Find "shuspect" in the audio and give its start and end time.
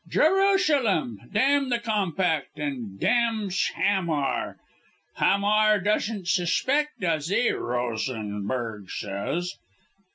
6.27-6.99